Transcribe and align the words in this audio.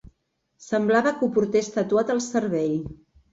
Semblava 0.67 1.11
que 1.19 1.23
ho 1.27 1.29
portés 1.35 1.69
tatuat 1.77 2.11
al 2.15 2.23
cervell. 2.29 2.75